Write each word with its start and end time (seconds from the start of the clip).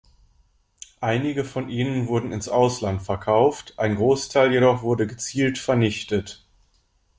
Einige 0.99 1.43
von 1.43 1.69
ihnen 1.69 2.07
wurden 2.07 2.31
ins 2.31 2.49
Ausland 2.49 3.03
verkauft, 3.03 3.75
ein 3.77 3.97
Großteil 3.97 4.51
jedoch 4.51 4.81
wurde 4.81 5.05
gezielt 5.05 5.59
vernichtet. 5.59 6.43